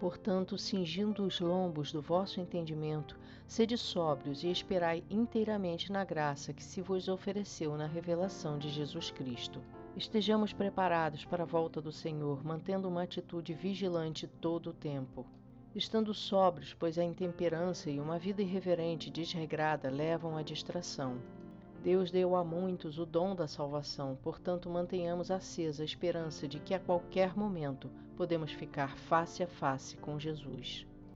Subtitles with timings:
[0.00, 6.64] Portanto, cingindo os lombos do vosso entendimento, sede sóbrios e esperai inteiramente na graça que
[6.64, 9.60] se vos ofereceu na revelação de Jesus Cristo.
[9.94, 15.26] Estejamos preparados para a volta do Senhor, mantendo uma atitude vigilante todo o tempo.
[15.74, 21.20] Estando sóbrios, pois a intemperança e uma vida irreverente e desregrada levam à distração.
[21.82, 26.74] Deus deu a muitos o dom da salvação, portanto, mantenhamos acesa a esperança de que
[26.74, 30.86] a qualquer momento podemos ficar face a face com Jesus.